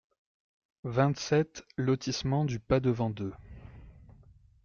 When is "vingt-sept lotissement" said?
0.83-2.43